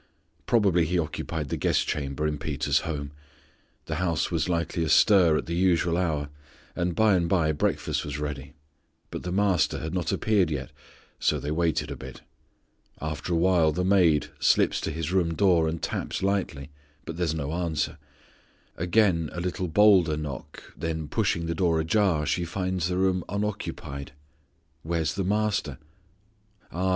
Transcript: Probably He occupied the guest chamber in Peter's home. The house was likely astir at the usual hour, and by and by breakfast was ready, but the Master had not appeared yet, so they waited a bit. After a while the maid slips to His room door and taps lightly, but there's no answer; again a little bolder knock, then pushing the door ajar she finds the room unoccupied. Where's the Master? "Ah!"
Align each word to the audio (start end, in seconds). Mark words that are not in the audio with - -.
Probably 0.47 0.87
He 0.87 0.97
occupied 0.97 1.49
the 1.49 1.57
guest 1.57 1.85
chamber 1.85 2.25
in 2.25 2.39
Peter's 2.39 2.79
home. 2.79 3.11
The 3.85 3.97
house 3.97 4.31
was 4.31 4.49
likely 4.49 4.83
astir 4.83 5.37
at 5.37 5.45
the 5.45 5.53
usual 5.53 5.95
hour, 5.95 6.29
and 6.75 6.95
by 6.95 7.13
and 7.13 7.29
by 7.29 7.51
breakfast 7.51 8.03
was 8.03 8.17
ready, 8.17 8.53
but 9.11 9.21
the 9.21 9.31
Master 9.31 9.77
had 9.77 9.93
not 9.93 10.11
appeared 10.11 10.49
yet, 10.49 10.71
so 11.19 11.37
they 11.39 11.51
waited 11.51 11.91
a 11.91 11.95
bit. 11.95 12.21
After 12.99 13.31
a 13.31 13.35
while 13.35 13.71
the 13.71 13.85
maid 13.85 14.29
slips 14.39 14.81
to 14.81 14.91
His 14.91 15.11
room 15.11 15.35
door 15.35 15.67
and 15.67 15.79
taps 15.79 16.23
lightly, 16.23 16.71
but 17.05 17.15
there's 17.17 17.35
no 17.35 17.51
answer; 17.51 17.99
again 18.75 19.29
a 19.33 19.39
little 19.39 19.67
bolder 19.67 20.17
knock, 20.17 20.63
then 20.75 21.09
pushing 21.09 21.45
the 21.45 21.53
door 21.53 21.79
ajar 21.79 22.25
she 22.25 22.43
finds 22.43 22.87
the 22.87 22.97
room 22.97 23.23
unoccupied. 23.29 24.13
Where's 24.81 25.13
the 25.13 25.23
Master? 25.23 25.77
"Ah!" 26.71 26.89